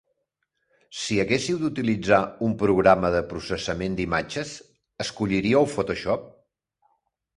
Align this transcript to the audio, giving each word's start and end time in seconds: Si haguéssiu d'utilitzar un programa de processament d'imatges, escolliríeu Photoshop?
Si 1.01 1.17
haguéssiu 1.23 1.59
d'utilitzar 1.63 2.19
un 2.47 2.55
programa 2.61 3.11
de 3.17 3.21
processament 3.35 3.99
d'imatges, 3.99 4.55
escolliríeu 5.07 5.69
Photoshop? 5.79 6.27